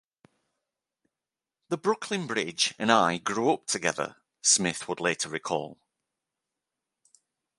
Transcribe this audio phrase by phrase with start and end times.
[1.69, 5.77] "The Brooklyn Bridge and I grew up together," Smith would later recall.